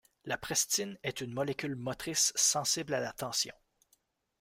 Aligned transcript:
La 0.25 0.35
prestine 0.35 0.97
est 1.03 1.21
une 1.21 1.31
molécule 1.31 1.75
motrice 1.75 2.33
sensible 2.35 2.95
à 2.95 2.99
la 2.99 3.13
tension. 3.13 3.53